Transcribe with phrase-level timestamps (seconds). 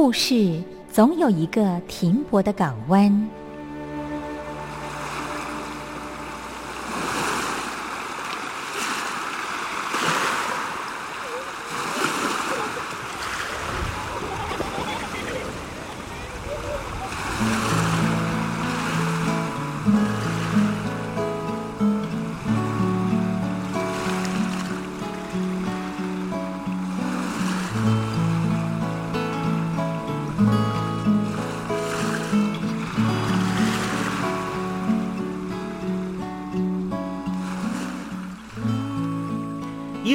[0.00, 3.28] 故事总有一个停泊的港湾。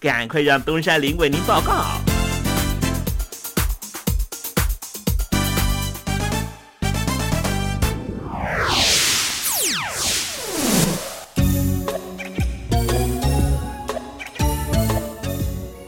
[0.00, 1.84] 赶快让东山林为您报告。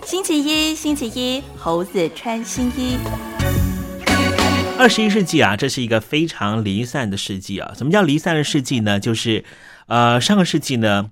[0.04, 2.98] 星期一，星期一，猴子穿新衣。
[4.78, 7.72] 二十一世纪啊，这是一个非常离散的世纪啊。
[7.74, 9.00] 什么叫离散的世纪呢？
[9.00, 9.42] 就是，
[9.86, 11.08] 呃，上个世纪呢。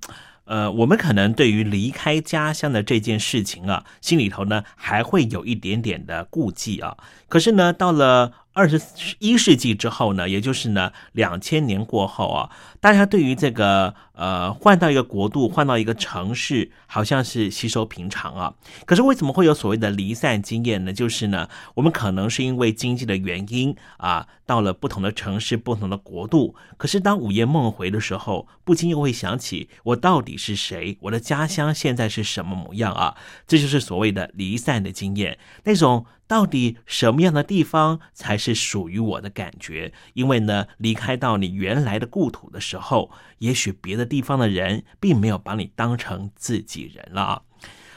[0.50, 6.96] 呃，我们可能对于离开家乡的这件事情啊，心里头呢还会有一点点的顾忌啊。
[7.28, 8.82] 可是呢，到了二十
[9.20, 12.50] 一世纪之后呢，也就是呢两千年过后啊，
[12.80, 18.54] 大家对于这个呃换到一个国度、换到一个城市，好像是吸收平常啊。
[18.84, 20.92] 可是为什么会有所谓的离散经验呢？
[20.92, 26.54] 就是呢，我们可能是因为经济的原因啊，到了不同的城市、不同的国度。
[26.76, 33.16] 可是当午夜梦回的时候，不禁又会想起我到底是谁，我的家乡现在是什么模样啊？
[33.46, 36.04] 这就是所谓的离散的经验，那种。
[36.30, 39.92] 到底什么样的地方才是属于我的感觉？
[40.14, 47.42] 因为呢，离开到你原来的故土的时候，也许别的地方的人并没有把你当成自己人了啊。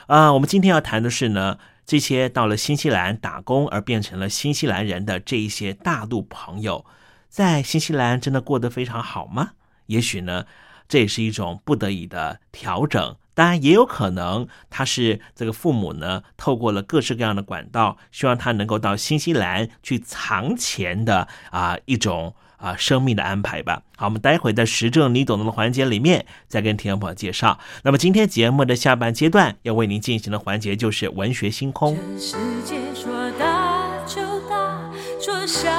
[0.08, 6.86] 啊，我们今天要谈的是呢，这些到了新西兰打工而变成了新西兰人的这一些大陆朋友，
[7.28, 9.54] 在新西兰真的过得非常好吗？
[9.88, 10.46] 也许呢，
[10.88, 13.16] 这也是一种不得已的调整。
[13.36, 23.82] 当然，也有可能他是这个父母呢，透过了各式各样的管道，希望他能够到新西兰去藏钱的啊一种啊生命的安排吧。
[23.98, 27.60] 好，我们待会在时政你懂的环节里面再跟听众朋友介绍。
[27.84, 31.98] 那么今天节目的下半阶段要为您进行的环节就是文学星空。
[32.18, 34.90] 世界说大就大，
[35.20, 35.70] 说小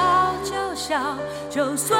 [0.43, 1.17] 就小，
[1.49, 1.99] 就算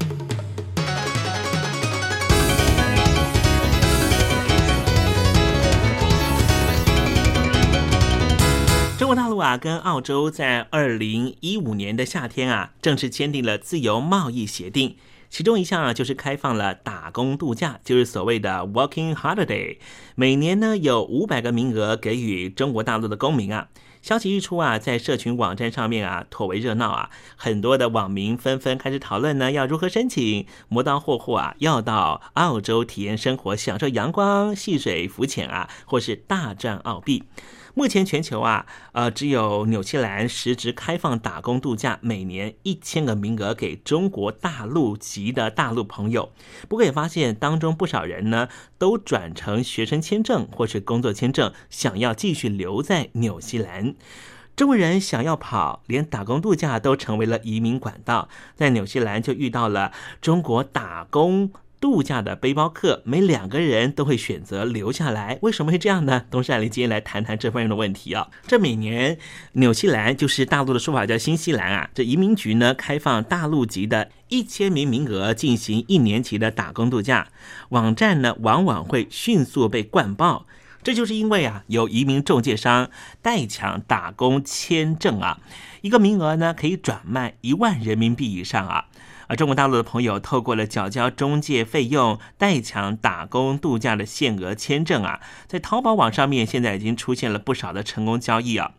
[9.01, 14.95] 中国大陆啊，跟澳洲在二零一五年的夏天啊，正式签订了自由贸易协定。
[15.27, 19.77] 其中一项啊，就是开放了打工度假，就是所谓的 Working Holiday。
[20.13, 23.69] 每年呢，有五百个名额给予中国大陆的公民啊。
[24.03, 27.09] 消息一出啊，在社群网站上面啊，颇为热闹啊。
[27.35, 37.23] 很多的网民纷纷开始讨论呢，要如何申请，磨刀霍霍啊，要到澳洲体验生活，享受阳光、戏水、浮潜啊，或是大赚澳币。
[37.73, 46.31] 目前全球啊，呃，只有纽西兰实质开放打工度假，每年一千个名额给中国大陆籍的大陆朋友。
[46.67, 53.95] 不过也发现当中不少人呢，都转成学生签证或是工作签证，想要继续留在纽西兰。
[54.55, 58.27] 中国人想要跑，连打工度假都成为了移民管道。
[58.53, 61.51] 在纽西兰就遇到了中国打工。
[61.81, 66.25] 度假的背包客，每两个人都会选择留下来，为什么会这样呢？
[66.29, 68.29] 东山林今天来谈谈这方面的问题啊。
[68.45, 69.17] 这每年
[69.53, 77.29] 纽西兰就是大陆的说法叫新西兰啊，这移民局呢开放大陆籍的一千名名额进行一年期的打工度假，
[77.69, 80.45] 网站呢往往会迅速被灌爆，
[80.83, 82.91] 这就是因为啊有移民中介商
[83.23, 85.39] 代抢打工签证啊，
[85.81, 88.85] 一个名额呢可以转卖一万人民币以上啊。
[89.31, 98.71] 而中国大陆的朋友透过了缴交中介费用代抢打工度假的限额签证啊，在淘宝网上面现在已经出现了不少的成功交易啊。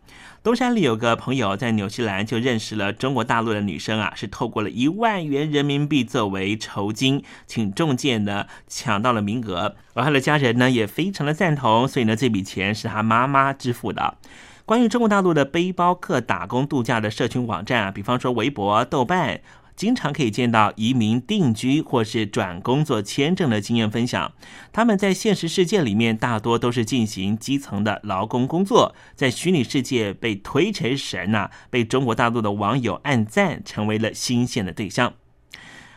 [0.43, 14.19] 东山里有个朋友在纽西兰就认识了中国大陆的女生啊，是透过了一万元人民币作为酬金，请中介呢抢到了名额，而他的家人呢也非常的赞同，所以呢这笔钱是他妈妈支付的。
[14.65, 19.41] 关于中国大陆的背包客打工度假的社群网站啊，比方说微博、豆瓣。
[19.75, 24.31] 经常可以见到移民定居或是转工作签证的经验分享。
[24.71, 35.13] 他们在现实世界里面大多都是进行基层的劳工工作，在虚拟世界被推成神呐，被中国大陆的网友暗赞，成为了新鲜的对象。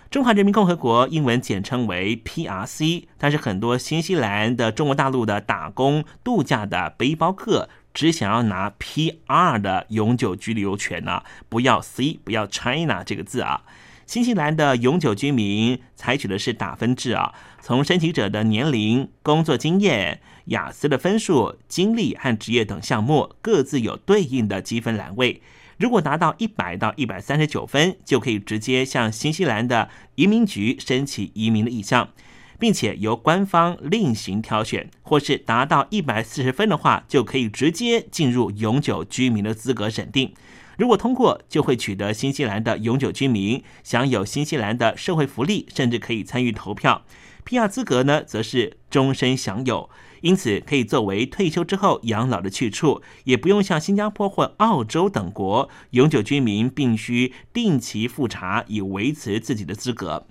[0.08, 7.68] 中华人民共和国英文简称为 PRC，但是很多新西兰的中国大陆的打工度假的背包客。
[7.96, 11.22] 只想要拿 PR 的永久居留权呢？
[11.48, 13.62] 不要 C，不要 China 这个字啊。
[14.04, 25.40] 新西兰的永久居民采取的是打分制啊，从申请者的年龄、工作经验、雅思的分数、经历和职业等项目各自有对应的积分栏位。
[25.78, 32.10] 如果达到一百到一百三十九分，就可以直接向新西兰的移民局申请移民的意向。
[32.58, 40.32] 并且由官方另行挑选，或是达到一百四十分的话，就可以直接进入永久居民的资格审定。
[40.76, 47.02] 如果通过，就会取得新西兰的永久居民，享有新西兰的社会福利，甚至可以参与投票。
[47.44, 47.66] P.R.
[47.66, 49.88] 资格呢，则是终身享有，
[50.20, 60.26] 因此可以作为退休之后养老的去处，也不用像新加坡或澳洲等国永久居民必须定期复查以维持自己的资格。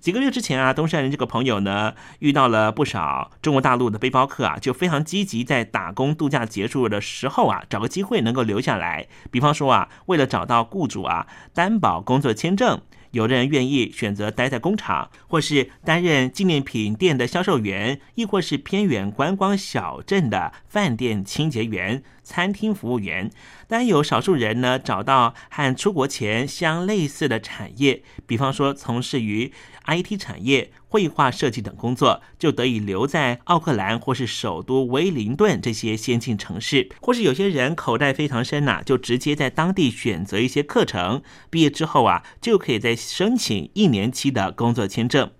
[0.00, 9.08] 几个月之前啊，东山人这个朋友呢，遇到了不少中国大陆的背包客啊，就非常积极，在打工度假结束的时候啊，找个机会能够留下来。
[9.30, 12.80] 比方说啊，为了找到雇主啊，担保工作签证。
[13.16, 23.30] 有的人愿意选择待在工厂，或是担任纪念品店的销售员，亦或是偏远观光小镇的饭店清洁员、餐厅服务员。
[23.66, 29.50] 但有少数人呢，找到和出国前相类似的产业，比方说从事于
[29.86, 30.70] IT 产业。
[30.88, 45.30] 绘画设计等工作，就得以留在奥克兰或是首都威灵顿这些先进城市，或是有些人口袋非常深呐，就直接在当地选择一些课程，毕业之后啊，就可以再申请一年期的工作签证。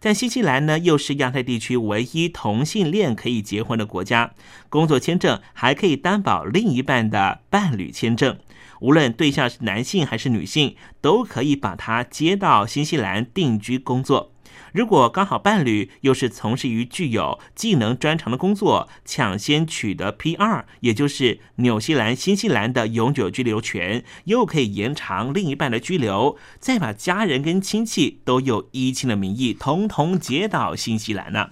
[0.00, 4.34] 在新西兰呢，又是亚太地区唯一同性恋可以结婚的国家，
[4.68, 8.36] 工作签证还可以担保另一半的伴侣签证，
[8.84, 14.32] 无论对象是男性还是女性，都可以把他接到新西兰定居工作。
[14.74, 31.50] 如果刚好伴侣又是从事于具有技能专长的工作，抢先取得 P.R.，也就是纽西兰、新西兰的永久居留权，又可以延长另一半的居留，再把家人跟亲戚都有依亲的名义，统统接到新西兰呢。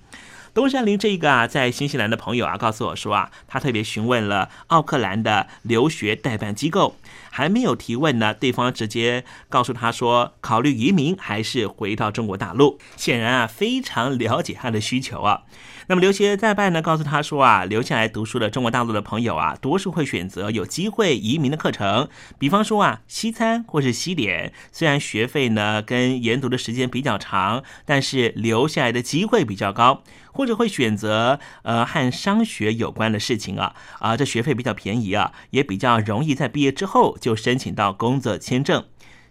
[0.54, 6.96] 东山林这一个啊，在新西兰的朋友啊，告诉我说啊，他特别询问了奥克兰的留学代办机构，
[7.30, 12.78] 还没有提问呢，对方直接告诉他说，考虑移民还是回到中国大陆。
[12.96, 15.44] 显然啊，非常了解他的需求啊。
[15.88, 30.04] 那么留学代办呢，告诉他说啊，留下来读书的中国大陆的朋友啊，多数会选择有机会移民的课程，比方说啊，西餐或是西点，虽然学费呢跟研读的时间比较长，但是留下来的机会比较高。
[30.32, 38.84] 或者会选择呃和商学有关的事情啊啊，这学费比较便宜啊，也比较容易在毕业之后就申请到工作签证。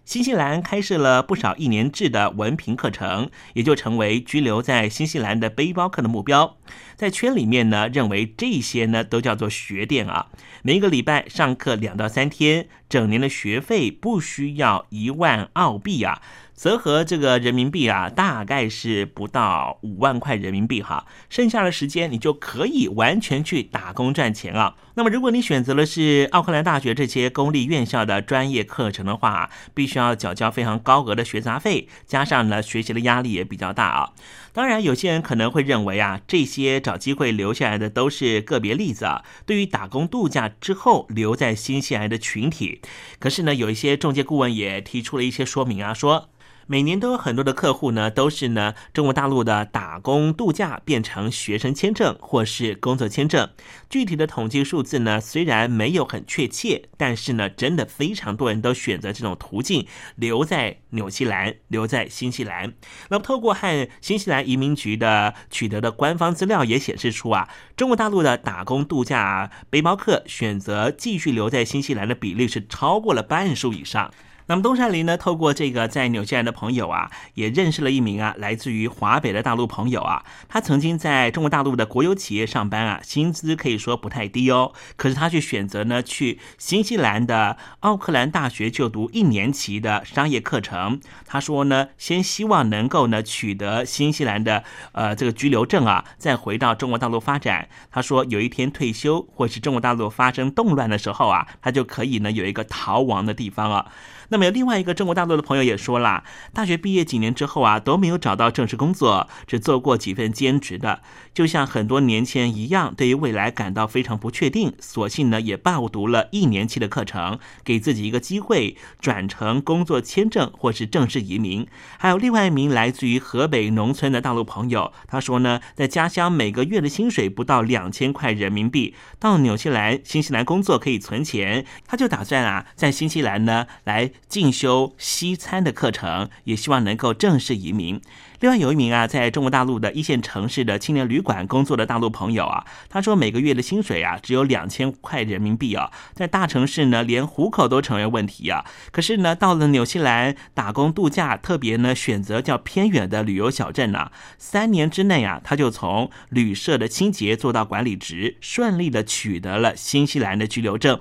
[0.03, 6.57] 新西兰开设了不少一年制的文凭课程，也就成为居留在新西兰的背包客的目标。
[6.95, 10.27] 在圈里面呢，认为这些呢都叫做学店啊，
[10.63, 16.19] 每一个礼拜上课两到三天，整年的学费不需要一万澳币啊。
[16.61, 21.07] 折合这个人民币啊，大概是不到五万块人民币哈。
[21.27, 24.75] 剩下的时间你就可以完全去打工赚钱啊。
[24.93, 34.11] 那么如果你选择的是奥克兰大学这些公立院校的专业课程的话，必须要缴交非常高额的学杂费，加上呢学习的压力也比较大啊。
[34.53, 39.23] 当然，有些人可能会认为啊，这些找机会留下来的都是个别例子啊。
[39.47, 42.79] 对于打工度假之后留在新西兰的群体，
[43.17, 46.29] 可是呢，有一些中介顾问也提出了一些说明啊，说。
[46.67, 53.49] 每年都有很多的客户呢，都是呢中国大陆的打工度假变成学生签证或是工作签证。
[53.89, 62.73] 具体的统计数字呢，虽然没有很确切，但是呢，真的非常多人都选择这种途径留在纽西兰，留在新西兰。
[63.09, 74.11] 那么，透过和新西兰移民局的取得的官方资料也显示出啊，中国大陆的打工度假背包客选择继续留在新西兰的比例是超过了半数以上。
[74.47, 80.23] 那么东山林呢，透过这个在纽西兰的朋友啊，也认识了一名啊来自于华北的大陆朋友啊。
[80.49, 84.73] 他曾经在中国大陆的国有企业上班啊，薪资可以说不太低哦。
[84.97, 90.99] 可是他却选择呢去新西兰的奥克兰大学就读一年期的商业课程。
[91.25, 97.69] 他说呢，先希望能够呢取得新西兰的呃这个居留证啊，再回到中国大陆发展。
[97.89, 103.85] 他说有一天退休或是中国大陆发生动乱的时候啊，他就可以呢有一个逃亡的地方啊。
[104.31, 106.23] 那么有另外一个中国大陆的朋友也说了，
[106.53, 111.01] 大学毕业几年之后啊，都没有找到正式工作，只做过几份兼职的，
[111.33, 121.65] 就像很多年前一样，对于未来感到非常不确定，索性呢也报读了一年期的课程，给自己一个机会转成工作签证或是正式移民。
[121.97, 134.11] 还有另外一名来自于河北农村的大陆朋友，他说呢，在家乡每个月的薪水不到两千块人民币，到纽西兰、新西兰工作可以存钱，他就打算啊，在新西兰呢来。
[134.27, 137.99] 进修西餐的课程，也希望能够正式移民。
[138.41, 148.65] 另外有一名啊，在中国大陆的一线城市的青年旅馆工作的大陆朋友啊，他说每个月的薪水啊只有两千块人民币啊，在大城市呢连户口都成为问题啊。
[148.91, 160.99] 可是呢，到了纽西兰打工度假，特别呢选择较偏远的旅游小镇呢，三年之内啊，他就从旅社的清洁做到管理职，顺利的取得了新西兰的居留证。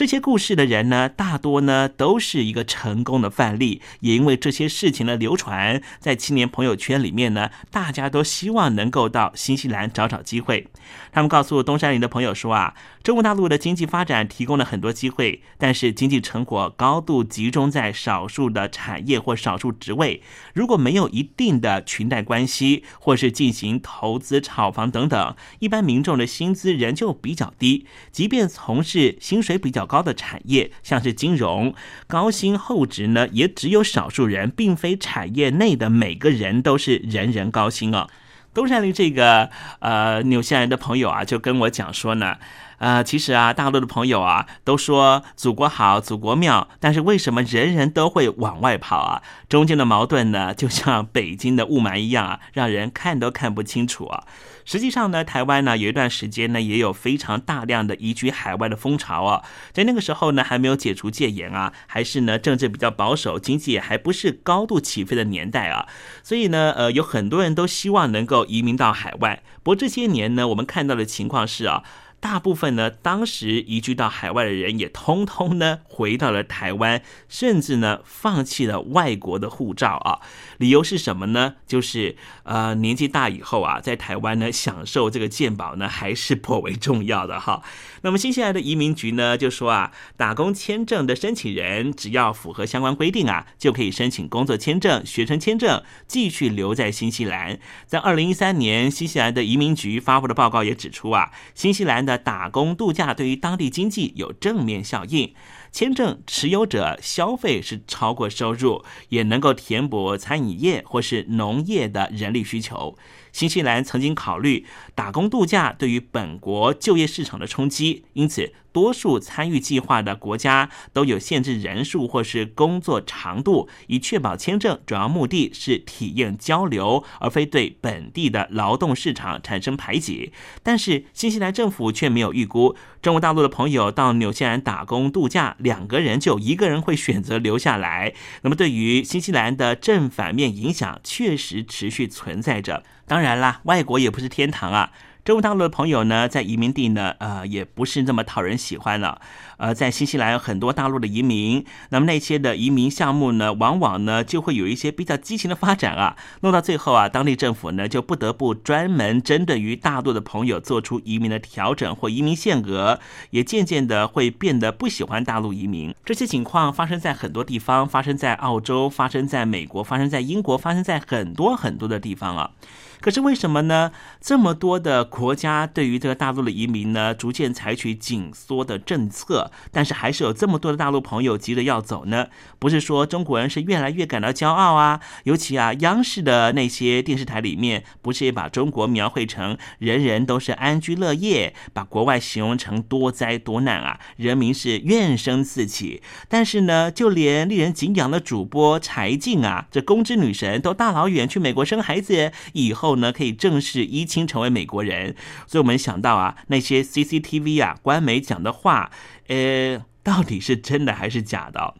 [0.00, 10.68] 这些故事的人呢，大多呢都是一个成功的范例，也因为这些事情的流传，在青年朋友圈里面呢，大家都希望能够到新西兰找找机会。
[11.12, 31.74] 他们告诉东山林的朋友说啊，中国大陆的经济发展提供了很多机会，但是经济成果高度集中在少数的产业或少数职位，如果没有一定的裙带关系，或是进行投资炒房等等，一般民众的薪资仍旧比较低，即便从事薪水比较高的产业，像是金融，
[32.06, 38.06] 高薪厚职呢，也只有少数人，并非产业内的每个人都是人人高薪哦。
[38.52, 42.36] 东山林这个呃纽西兰的朋友啊，就跟我讲说呢，
[42.80, 49.22] 呃，其实啊，大陆的朋友啊都说祖国好，祖国妙，但是为什么人人都会往外跑啊？
[49.50, 54.24] 中间的矛盾呢，就像北京的雾霾一样啊，让人看都看不清楚啊。
[54.64, 59.42] 实际上呢，台湾呢有一段时间呢，也有非常大量的移居海外的风潮啊。
[59.72, 65.86] 在那个时候呢，还没有解除戒严啊，还是呢政治比较保守，经济也还不是高度起飞的年代啊。
[66.22, 69.42] 所以呢，呃，有很多人都希望能够移民到海外。
[69.62, 71.82] 不过这些年呢，我们看到的情况是啊。
[72.20, 80.20] 大部分呢，当时移居到海外的人也通通呢回到了台湾，甚至呢放弃了外国的护照啊。
[80.58, 81.54] 理由是什么呢？
[81.66, 87.62] 就是呃年纪大以后啊，在台湾呢享受这个健保呢还是颇为重要的哈。
[88.02, 97.58] 那么新西兰的移民局呢就说啊，打工签证的申请人只要符合相关规定啊，就可以申请工作签证、学生签证，继续留在新西兰。
[97.86, 105.32] 在二零一三年，新西兰的移民局发布的报告也指出啊，新西兰的的打工度假对于当地经济有正面效应。
[105.72, 112.98] 签证持有者消费是超过收入，也能够填补餐饮业或是农业的人力需求。
[113.30, 114.66] 新西兰曾经考虑
[115.00, 130.34] 打工度假对于本国就业市场的冲击，因此多数参与计划的国家都有限制人数或是工作长度，以确保签证主要目的是体验交流，而非对本地的劳动市场产生排挤。
[130.62, 138.12] 但是新西兰政府却没有预估，中国大陆的朋友到纽西兰打工度假，两个人就一个人会选择留下来。
[138.42, 142.84] 那么对于新西兰的正反面影响，确实持续存在着。
[143.06, 144.89] 当然啦，外国也不是天堂啊。
[145.24, 149.20] 中国大陆的朋友呢，在移民地呢，呃，也不是那么讨人喜欢了。
[149.60, 162.98] 呃，在新西兰有很多大陆的移民，那么那些的移民项目呢，往往呢就会有一些比较激情的发展啊，弄到最后啊，当地政府呢就不得不专门针对于大陆的朋友做出移民的调整或移民限额，
[163.30, 165.94] 也渐渐的会变得不喜欢大陆移民。
[166.06, 172.52] 这些情况发生在很多地方，发生在澳洲，发生在美国，发生在英国，发生在很多很多的地方啊。
[173.00, 173.92] 可是为什么呢？
[174.20, 182.26] 这么多的国家对于这个大陆的移民呢，逐渐采取紧缩的政策，但是还是有这么多的大陆朋友急着要走呢？
[182.58, 185.00] 不是说中国人是越来越感到骄傲啊？
[185.24, 196.02] 尤其啊，央视的那些电视台里面，不是也把中国描绘成人人都是安居乐业，把国外形容成多灾多难啊，人民是怨声四起。
[196.28, 202.90] 但是呢，就连令人敬仰的主播柴静啊，这公知女神都大老远去美国生孩子以后。
[203.00, 205.14] 呢，可以正式依亲成为美国人，
[205.46, 208.90] 所以我们想到啊，那些 CCTV 啊，官媒讲的话，
[209.30, 211.74] 呃，到底是真的还是假的？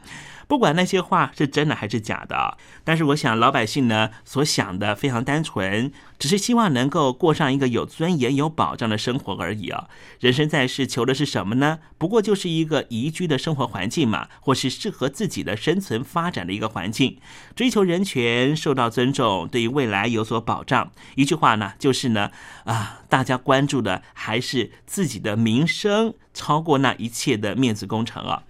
[0.51, 9.89] 不管那些话是真的还是假的，但是我想老百姓呢所想的非常单纯，只是希望能够过上一个有尊严、有保障的生活而已啊。
[10.19, 11.79] 人生在世求的是什么呢？
[11.99, 17.19] 不过就是一个宜居的生活环境嘛，或是适合自己的生存发展的一个环境。
[17.55, 20.91] 追求人权受到尊重，对于未来有所保障。
[21.15, 22.33] 一句话呢，就是呢，
[22.65, 28.43] 啊，大家关注的还是自己的名声，超过那一切的面子工程啊。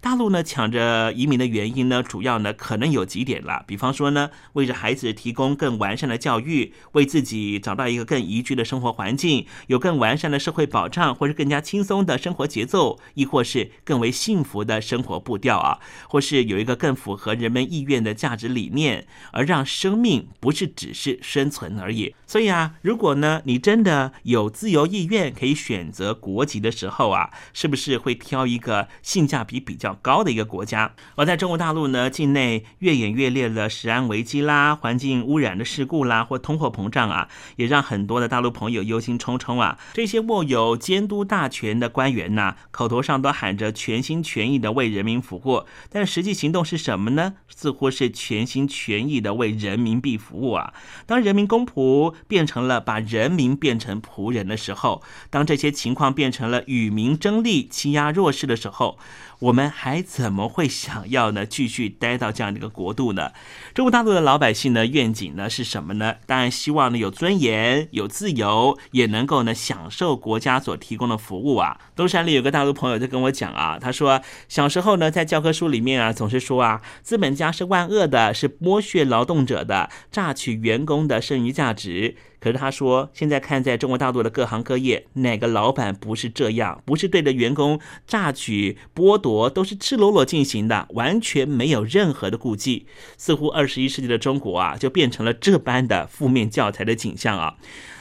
[0.00, 3.64] 大陆呢抢着移民的原因呢，主要呢可能有几点啦。
[3.66, 22.14] 比方说呢，为着孩子提供更完善的教育，为自己找到一个更宜居的生活环境，有更完善的社会保障，或是更加轻松的生活节奏，亦或是更为幸福的生活步调啊，或是有一个更符合人们意愿的价值理念，而让生命不是只是生存而已。
[22.24, 29.88] 所以啊，如果呢你真的有自由意愿可以选择国籍的时候啊，是不是会挑一个性价比比较？
[30.02, 39.78] 高的一个国家，而在中国大陆呢，境内越演越烈的食安危机啦、环境污染的事故啦，或通货膨胀啊，也让很多的大陆朋友忧心忡忡啊。
[39.94, 47.34] 这些握有监督大权的官员呐，口头上都喊着全心全意的为人民服务，但实际行动是什么呢？
[47.48, 50.72] 似乎是全心全意的为人民币服务啊。
[51.06, 58.98] 当人民公仆变成了把人民变成仆人的时候，当这些情况变成了与民争利、欺压弱势的时候。
[59.40, 61.46] 我们还怎么会想要呢？
[61.46, 63.32] 继续待到这样的一个国度呢？
[63.72, 66.16] 中国大陆的老百姓呢，愿景呢是什么呢？
[66.26, 71.80] 当然希望呢有尊严、有自由，也能够呢享受国家所提供的服务啊。
[71.94, 82.16] 东山里有个大陆朋友就跟我讲啊，他说小时候呢在教科书里面啊总是说啊，资本家是万恶的，是剥削劳动者的，榨取员工的剩余价值。
[82.52, 86.82] 他说，现在看在中国大陆的各行各业，哪个老板不是这样？
[86.84, 92.86] 不是对着员工榨取、剥夺，都是赤裸裸进行的，完全没有任何的顾忌。
[93.16, 97.56] 似乎二十一世纪的中国啊，就变成了这般的负面教材的景象啊。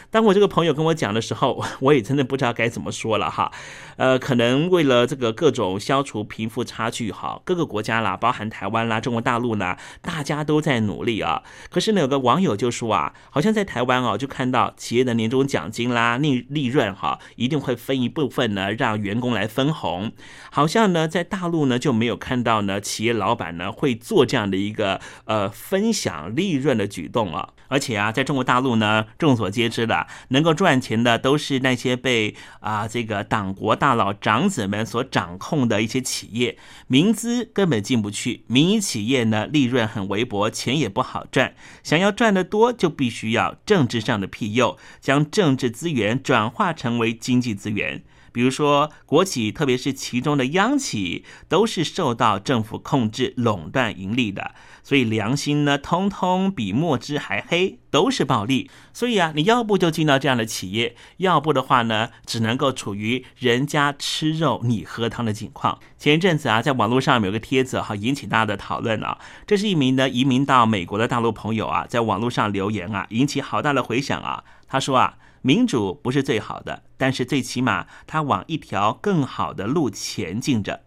[0.10, 3.52] 当我这个朋友跟我讲的时候， 我也真的不知道该怎么说了哈。
[3.98, 11.44] 呃，可能为了这个各种消除贫富差距哈，各个国家啦，包含台湾啦、中国大陆呢，大家都在努力啊。
[11.70, 20.12] 可是呢，有个网友就说啊，好像在台湾哦，就看到企业的年终奖金啦、利利润哈，一定会分一部分呢，让员工来分红。
[20.52, 27.50] 好像呢，在大陆呢就没有看到呢，企业老板呢会做这样的一个呃分享利润的举动啊。
[27.68, 38.44] 而且啊，在中国大陆呢，众所皆知的，能够赚钱的都是那些被啊这个党国大佬长子们所掌控的一些企业，民资根本进不去。
[38.48, 41.54] 民营企业呢，利润很微薄，钱也不好赚。
[41.84, 48.04] 想要赚得多，就必须要政治上的庇佑，将政治资源转化成为经济资源。
[48.34, 54.54] 比如说国企，特别是其中的央企，都是受到政府控制、垄断盈利的，
[54.88, 58.72] 所以良心呢，通通比墨汁还黑，都是暴利。
[58.94, 65.78] 所以啊，你要不就进到这样的企业，要不的话呢，只能够处于人家吃肉你喝汤的境况。
[65.98, 69.18] 前一阵子啊，在网络上有个帖子哈，引起大家的讨论啊。
[69.46, 74.46] 这是一名呢移民到美国的大陆朋友啊，在网络上留言啊，引起好大的回响啊。
[74.70, 75.18] 他说啊。
[75.44, 80.82] 民主不是最好的，但是最起码它往一条更好的路前进着。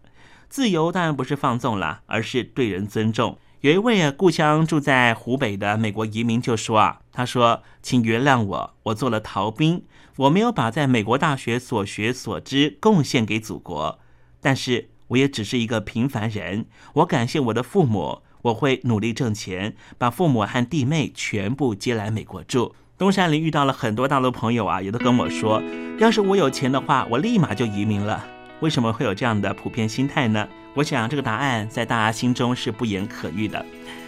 [0.50, 3.38] 自由当然不是放纵了，而是对人尊重。
[3.60, 9.82] 有一位啊，故乡住在湖北的美国移民就说啊，他说：“请原谅我，我做了逃兵，
[10.16, 13.98] 我没有把在美国大学所学所知贡献给祖国，
[14.40, 16.64] 但是我也只是一个平凡人。
[16.94, 25.62] 我感谢我的父母，我会努力挣钱，把父母和弟妹全部接来美国住。”东山里遇到了很多大陆朋友啊，也都跟我说，
[25.98, 28.26] 要是我有钱的话，我立马就移民了。
[28.60, 30.46] 为什么会有这样的普遍心态呢？
[30.74, 33.64] 我想这个答案在大家心中是不言可喻的。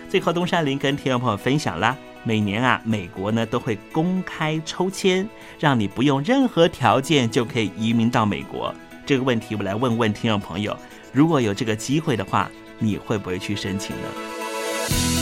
[0.08, 5.26] 最后，东山林跟听众朋友分享啦，每年啊，美国呢都会公开抽签，
[5.58, 8.74] 让你不用任何条件就可以移民到美国。
[9.04, 10.76] 这个问题我来问问听众朋友，
[11.12, 15.21] 如果有这个机会的话，你会不会去申请呢？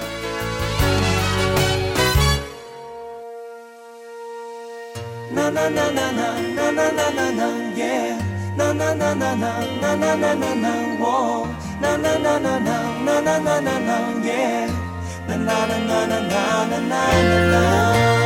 [5.55, 8.17] Na na na na na na na na yeah
[8.57, 11.47] na na na na na na na na na na whoa
[11.81, 14.69] na na na na na na na na na na yeah
[15.27, 18.20] na na na na na na na na na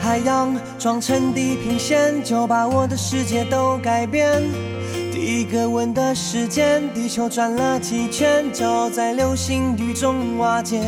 [0.00, 4.42] 海洋装成地平线，就把我的世界都改变。
[5.12, 10.80] 第一个吻的时间，地球转了几圈，就在流星雨中瓦解。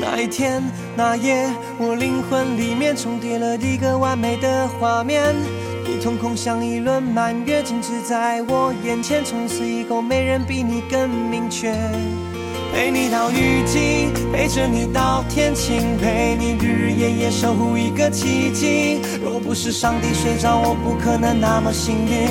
[0.00, 0.62] 那一天，
[0.96, 5.34] 那夜，我灵魂里面重叠了一个完美的画面。
[5.86, 11.72] 你瞳孔像一轮满月，静止在我眼前，从此以后没人比你更明确。
[12.72, 18.98] 陪你到雨季，陪着你到天晴，陪你日日夜夜守护一个奇迹。
[19.22, 22.30] 若不是上帝睡着，我不可能那么幸运，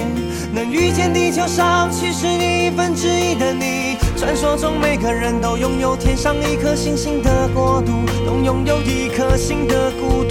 [0.52, 3.96] 能遇见地球上七十亿分之一的你。
[4.18, 7.92] 传说中每个人都拥有天上一颗星星的国度，
[8.26, 10.31] 都拥有一颗心的孤独。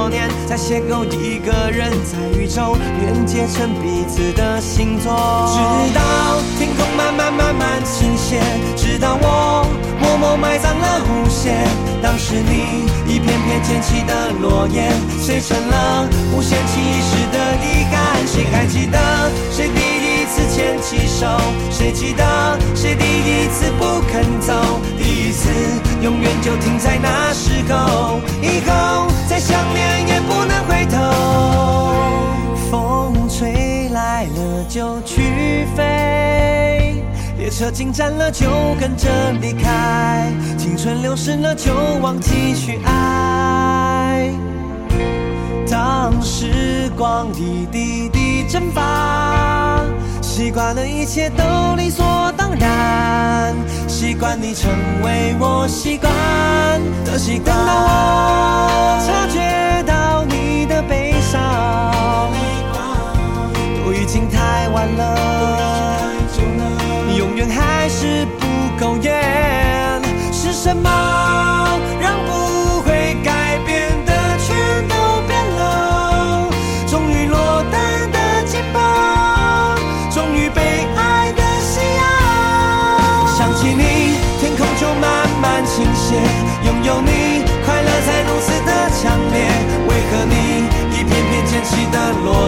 [0.00, 8.40] 多年才邂逅一个人，在宇宙连接成彼此的星座，直到天空慢慢慢慢倾斜，
[8.74, 9.66] 直到我。
[10.00, 11.54] 默默埋葬了无限，
[12.00, 18.26] 当时你一片片捡起的落叶，碎成了无限期时的遗憾。
[18.26, 18.98] 谁还记得
[19.52, 21.26] 谁第一次牵起手？
[21.70, 24.54] 谁记得谁第一次不肯走？
[24.96, 25.50] 第一次
[26.00, 30.98] 永远就停在那时候，以后再想念也不能回头。
[32.68, 37.04] 风吹来了就去飞，
[37.38, 38.48] 列车进站了就
[38.80, 39.08] 跟着
[39.40, 44.32] 离开，青春流逝了就忘记去爱。
[45.70, 48.89] 当时光一滴滴蒸发，
[50.72, 53.56] 惯了一切都理所当然，
[53.88, 54.70] 习惯你成
[55.02, 56.08] 为我习惯
[57.04, 57.56] 的习惯。
[57.56, 62.30] 等到我察觉到你的悲伤，
[63.84, 66.12] 都已经太晚了，
[67.18, 68.46] 永远还是不
[68.78, 70.00] 够远。
[70.30, 70.88] 是什么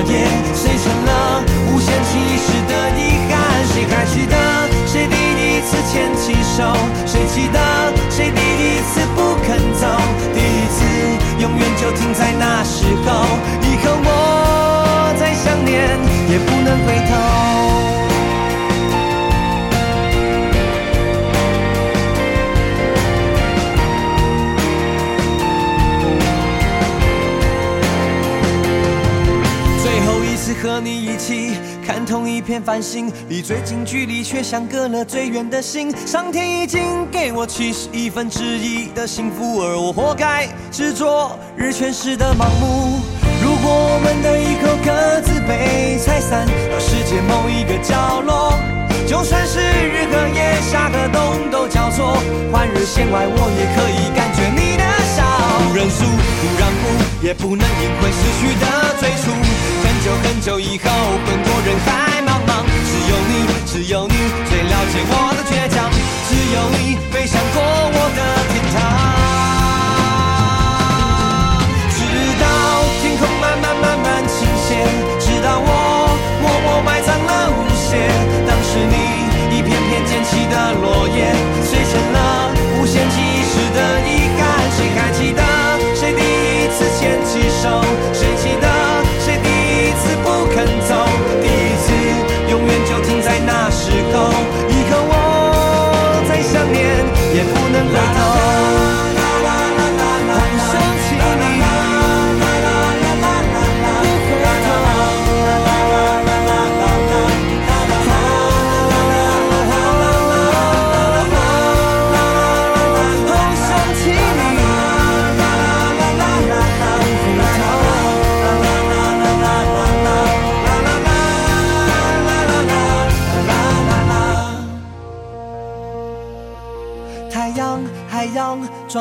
[0.07, 3.33] 谁成了无限期时的遗憾？
[3.73, 4.37] 谁还记得
[4.87, 6.75] 谁第一次牵起手？
[7.07, 7.59] 谁记得
[8.11, 9.87] 谁第一次不肯走？
[10.35, 10.85] 第一次
[11.41, 17.42] 永远就停在那时候，以后我再想念也不能回头。
[30.63, 35.93] 和你一起看同一片繁星，离最近距离却相隔了最远的心。
[36.07, 43.01] 上天已经给我七十亿分之一的幸福，而我活该执着日全食的盲目。
[43.43, 48.55] 如果我们的以后各自被拆散到世界某一个角落，
[49.05, 52.17] 就算是日和夜、夏和冬都交错，
[52.53, 54.85] 换日线外我也可以感觉你的
[55.17, 55.25] 笑。
[55.67, 59.22] 不认输，不让步，也不能赢回失去的最。
[60.23, 60.91] 很久以后，
[61.27, 62.51] 奔过人海茫茫，
[62.87, 63.33] 只有你，
[63.67, 64.15] 只有你
[64.49, 65.91] 最了解我的倔强，
[66.29, 68.77] 只有你飞向过我的天堂。
[71.91, 71.99] 直
[72.41, 72.45] 到
[73.03, 74.69] 天空慢慢慢慢倾斜，
[75.19, 75.71] 直到我
[76.41, 78.09] 默默埋葬了无邪。
[78.47, 78.95] 当时你
[79.57, 81.19] 一片片捡起的落叶，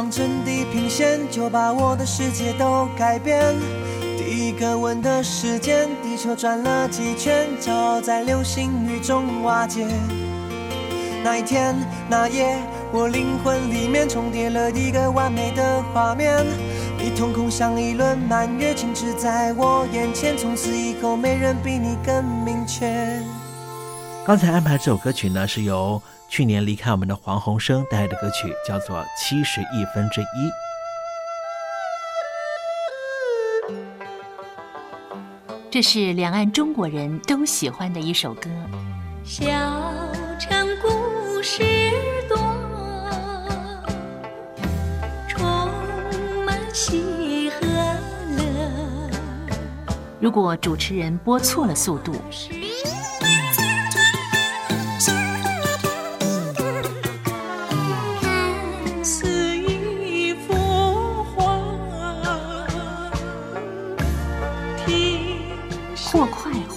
[0.02, 3.54] 洋撞成地平线，就把我的世界都改变。
[4.18, 9.86] 第一个吻的时间，地球转了几圈，骄傲在流星雨中瓦解。
[11.24, 11.76] 那一天，
[12.10, 12.58] 那夜，
[12.92, 16.44] 我灵魂里面重叠了一个完美的画面。
[16.98, 23.22] 你瞳孔像一轮满月，静止在我眼前，从此以后没人比你更明确。
[24.26, 30.26] 刚才安排这首歌曲呢，是由去年离开我们的黄鸿升带来的歌曲，叫做《七十亿分之一》。
[35.70, 38.50] 这是两岸中国人都喜欢的一首歌。
[39.26, 39.44] 小
[40.40, 41.64] 城故事
[42.30, 42.38] 多，
[45.28, 45.70] 充
[46.46, 47.68] 满喜和
[48.38, 49.10] 乐。
[50.22, 52.16] 如果主持人播错了速度，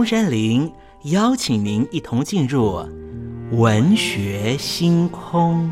[0.00, 0.72] 中山陵
[1.02, 2.82] 邀请您一同进入
[3.50, 5.70] 文学星空。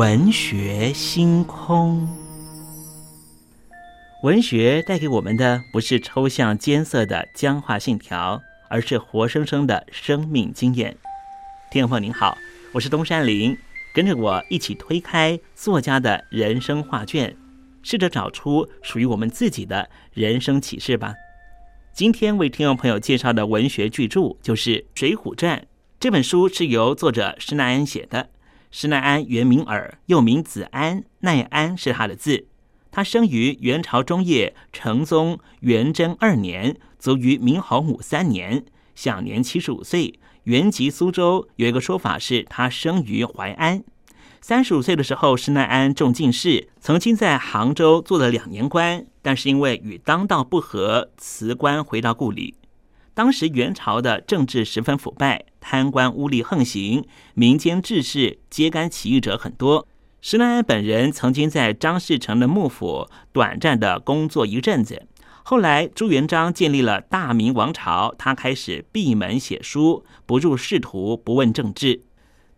[0.00, 2.08] 文学星空，
[4.22, 8.40] 文学带给我们的不是抽象艰涩的僵化信条，
[8.70, 10.96] 而是活生生的生命经验。
[11.70, 12.34] 听众朋友您好，
[12.72, 13.54] 我是东山林，
[13.94, 17.36] 跟着我一起推开作家的人生画卷，
[17.82, 21.14] 试着找出属于我们自己的人生启示吧。
[21.92, 25.58] 今天为听众朋友介绍的文学巨著就是《水浒传》
[26.00, 28.30] 这本书，是由作者施耐庵写的。
[28.70, 32.46] 施耐庵原名耳，又名子安，耐庵是他的字。
[32.92, 38.64] 他生于元朝中叶成宗元贞二年，卒于明洪武三年，
[38.94, 40.18] 享年七十五岁。
[40.44, 43.84] 原籍苏州，有一个说法是他生于淮安。
[44.40, 52.54] 三十五岁的时候，施耐庵中进士，曾经在杭州做了两年官，但是因为与当道不合，辞官回到故里。
[53.12, 57.04] 当时元朝的政治十分腐败，贪官污吏横行，
[57.34, 59.86] 民间志士揭竿起义者很多。
[60.22, 65.06] 施耐庵本人曾经在张士诚的幕府短暂的工作一阵子，
[65.42, 72.02] 后来朱元璋建立了大明王朝，他开始闭门写书，不入仕途，不问政治。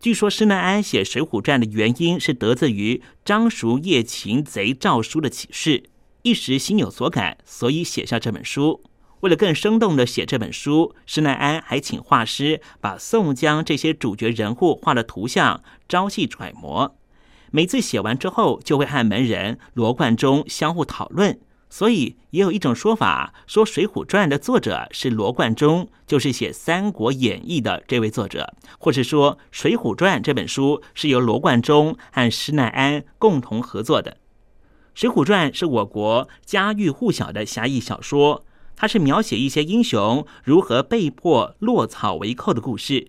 [0.01, 5.85] 据说施耐庵写《水浒传》的原因是得自于张熟夜擒贼诏书的启示，
[6.23, 8.83] 一时心有所感，所以写下这本书。
[9.23, 16.97] 为了更生动地写这本书，施耐庵还请画师把宋江这些主角人物画的图像朝夕揣摩。
[17.53, 21.39] 每次写完之后，就会和门人罗贯中相互讨论，
[21.71, 34.11] 所以也有一种说法，说《水浒传》的作者是罗贯中，就是写《三国演义》的这位作者，或是说《水浒传》这本书是由罗贯中和施耐庵共同合作的。
[34.95, 38.45] 《水浒传》是我国家喻户晓的侠义小说，
[38.77, 43.09] 它是描写一些英雄如何被迫落草为寇的故事。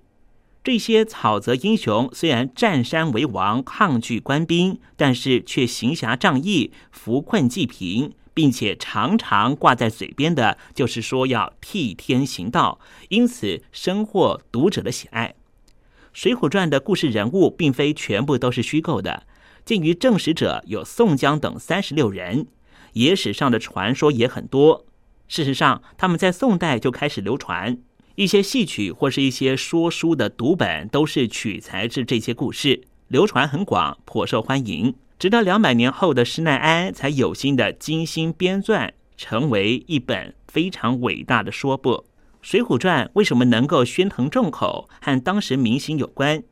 [0.64, 8.14] 这些草泽英雄虽然占山为王，抗拒官兵，但是却行侠仗义，扶困济贫。
[8.36, 15.36] 并且常常挂在嘴边的，就是说要替天行道，因此深获读者的喜爱。
[16.12, 19.28] 《水浒传》的故事人物并非全部都是虚构的，
[19.64, 22.48] 鉴于证实者有宋江等三十六人，
[22.94, 24.88] 野史上的传说也很多。
[25.28, 27.78] 事实上，他们在宋代就开始流传，
[28.16, 34.94] 一些戏曲或是一些说书的读本都是取材自这些故事，流传很广，颇受欢迎。
[35.18, 41.92] 直到两百年后的施耐庵才有心的精心编撰，成为一本非常伟大的说部。
[42.42, 46.44] 《水浒传》为什么能够喧腾众口，和当时民心有关，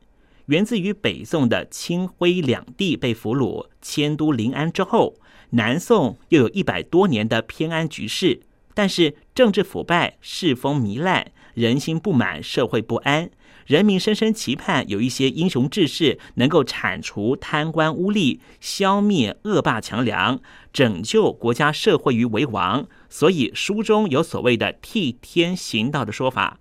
[0.46, 5.16] 源自于北宋的清徽两地被俘虏，迁都临安之后，
[5.50, 8.40] 南宋又有一百多年的偏安局势，
[8.74, 13.30] 但是政治腐败，世风糜烂，人心不满，社会不安。
[13.66, 20.40] 人民深深期盼有一些英雄志士能够铲除贪官污吏，消灭恶霸强梁，
[20.72, 22.88] 拯救国家社会于为王。
[23.08, 26.58] 所以书中有所谓的替天行道的说法。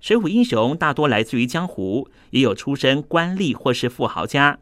[0.00, 4.58] 水浒英雄大多来自于江湖，也有出身官吏或是富豪家，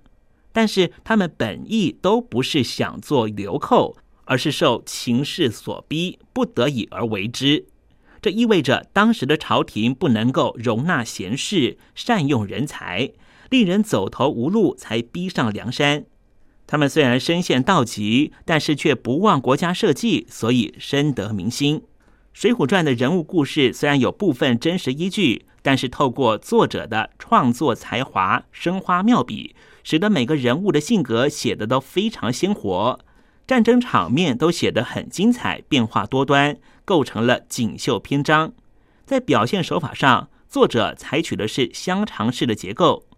[0.52, 3.96] 但是他们本意都不是想做流寇，
[4.30, 7.66] 而是受情势所逼，不得已而为之。
[8.22, 13.10] 这意味着当时的朝廷不能够容纳贤士，善用人才，
[13.50, 16.04] 令人走投无路，才逼上梁山。
[16.68, 21.80] 他们虽然身陷道极，但是却不忘国家社稷，所以深得民心。
[22.32, 33.00] 《水浒传》的人物故事虽然有部分真实依据，但是透过作者的创作才华、生花妙笔，使得每个人物的性格写得都非常鲜活，
[33.50, 36.56] 战争场面都写得很精彩，变化多端。
[36.84, 38.52] 构成了锦绣篇章，
[39.04, 43.08] 在表现手法上，作者采取的是香肠式的结构。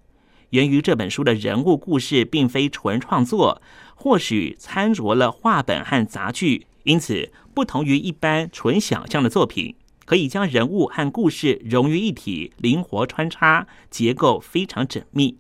[0.49, 3.61] 源于这本书的人物故事并非纯创作，
[3.95, 9.77] 或许参着了话本和杂剧，因此不同于一般纯想象的作品，
[10.07, 15.37] 可以将人物和故事融于一体，灵活穿插，结构非常缜密。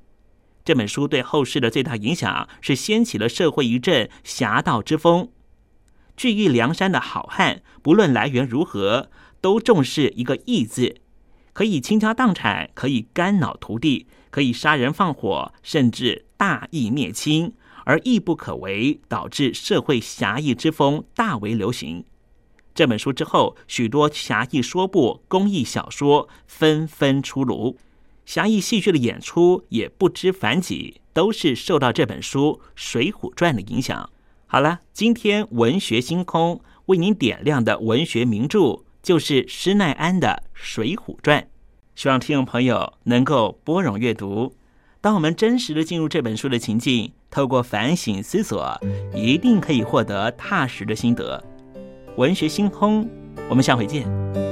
[0.64, 5.28] 这本书对后世的最大影响是掀起了社会一阵侠盗之风。
[6.16, 9.10] 聚义梁山的好汉，不论来源如何，
[9.40, 11.00] 都重视一个义字，
[11.52, 17.54] 可以倾家荡产，可以肝脑涂地，可以杀人放火，甚至大义灭亲，
[17.84, 22.04] 而义不可为，导致社会侠义之风大为流行。
[22.74, 27.76] 这本书之后，许多侠义说部、公益小说纷纷出炉，
[28.24, 34.08] 侠义戏剧的演出也不知凡几，都是受到这本书《水浒传》的影响。
[34.46, 41.40] 好了，今天文学星空为您点亮的文学名著就是施耐庵的《水浒传》，
[41.94, 44.54] 希望听众朋友能够拨冗阅读。
[45.00, 48.78] 当我们真实的进入这本书的情境，透过反省思索，
[49.14, 51.42] 一定可以获得踏实的心得。
[52.16, 53.08] 文学星空，
[53.48, 54.51] 我们下回见。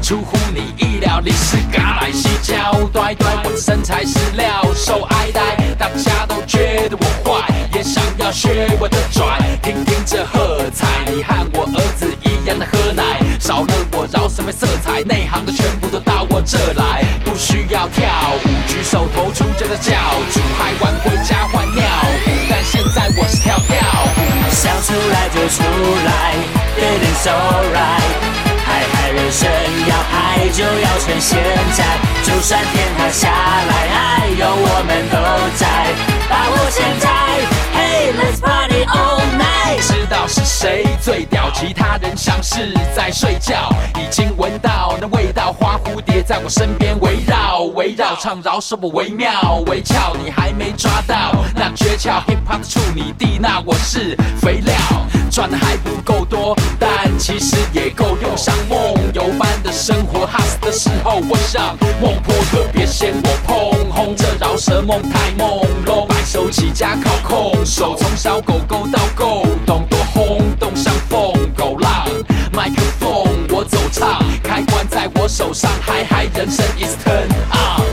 [0.00, 1.20] 出乎你意料。
[1.22, 2.54] 你是嘎来西胶
[2.92, 9.38] 拽拽，我的身材是料，受爱戴，大家都觉得我坏，也想要学我的拽。
[9.62, 15.02] 听听这喝彩，你和我儿子一样的喝奶，少了我饶什么色彩？
[15.02, 18.06] 内行的全部都到我这来，不需要跳
[18.44, 19.92] 舞，举手投足就能叫
[20.32, 21.84] 主，还玩回家换尿
[22.24, 25.62] 布，但现在我是跳跳舞，想出来就出
[26.04, 26.34] 来
[26.76, 27.30] ，feeling so
[27.74, 28.49] right。
[29.12, 29.50] 人生
[29.88, 31.38] 要嗨就要趁现
[31.76, 31.84] 在，
[32.22, 35.16] 就算天塌下来，还有我们都
[35.56, 35.66] 在，
[36.28, 37.10] 把握现在。
[37.74, 39.80] Hey let's party all night。
[39.80, 54.74] 知道是谁最屌，其他人像是在睡觉，已经闻到那味道，花蝴蝶在我身边围绕围绕，唱饶舌我惟妙惟肖，你还没抓到那诀窍，hip hop 的处女地，那我是肥料，
[55.30, 58.78] 赚的还不够多，但其实也够用像梦
[59.14, 72.08] 游般的生活，Hust 的时候我像孟婆特别嫌我碰红，这饶舌梦太朦胧，白手起家靠空手，从小狗狗到够懂，多轰动像疯狗浪，
[72.52, 77.84] 麦克风我走唱，开关在我手上，嗨嗨，人生 is turn on，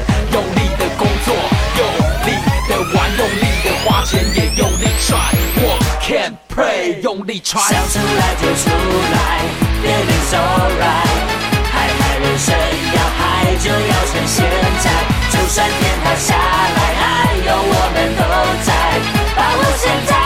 [6.58, 8.66] pray，用力 try，想出来就出
[9.14, 9.45] 来
[9.78, 10.41] ，feeling so
[10.82, 11.30] right。
[11.70, 14.43] 嗨嗨，人生要嗨就要趁现
[14.82, 14.89] 在，
[15.30, 17.05] 就算天塌下来，还
[17.45, 18.26] 有我们都
[18.66, 18.74] 在，
[19.38, 20.18] 把握现在。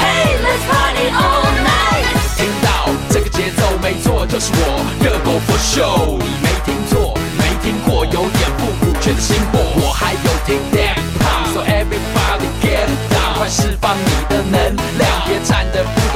[0.00, 2.08] Hey let's party all night。
[2.38, 2.66] 听到
[3.10, 14.25] 这个节奏没错，就是我热狗 for show，你没听错，没听过，有点复古却的新货，我还有听 damn pop，so everybody get down，快释放你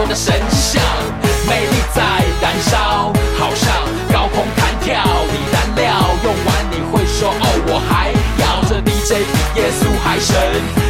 [0.01, 0.83] 动的神像，
[1.47, 2.01] 魅力在
[2.41, 3.69] 燃烧，好像
[4.11, 4.97] 高空弹跳，
[5.29, 5.93] 你燃料
[6.25, 8.09] 用完你会说哦，我还
[8.41, 10.33] 要这 DJ 比耶稣还神，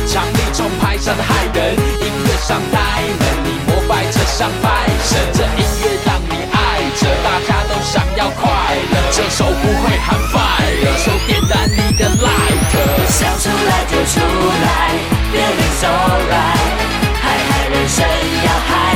[0.07, 2.79] 强力中拍上的害人，音乐上呆
[3.19, 8.47] 萌，你膜拜着像拜神，这音乐让你爱着，大家都想要快
[8.95, 14.95] 乐，这首不会喊 fire，手点燃你的 light，想出来就出来
[15.35, 15.91] ，feeling so
[16.31, 16.79] right。
[17.23, 18.51] 嗨嗨，人生要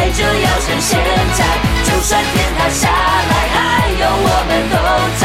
[0.05, 0.28] 在就要
[0.61, 1.00] 趁现
[1.32, 1.40] 在，
[1.82, 4.76] 就算天塌下来，还有我们都
[5.16, 5.24] 在。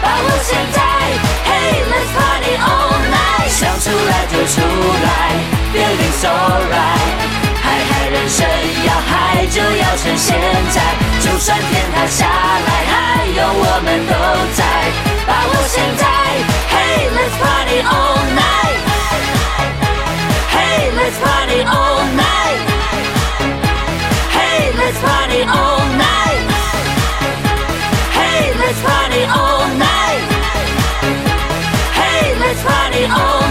[0.00, 0.80] 把握现在
[1.44, 4.56] ，Hey let's party all night，想出来就出
[5.04, 5.36] 来
[5.74, 7.28] ，Feeling so right，
[7.60, 8.40] 嗨嗨人生
[8.86, 10.32] 要嗨，就要趁现
[10.72, 10.80] 在，
[11.20, 14.12] 就算天塌下来，还有我们都
[14.56, 14.64] 在。
[15.26, 16.04] 把握现在
[16.72, 18.16] ，Hey let's party all
[20.56, 22.35] night，Hey let's party all night。
[24.96, 26.46] let's party all night.
[28.12, 30.22] Hey, let's party all night.
[31.92, 33.45] Hey, let's party all night.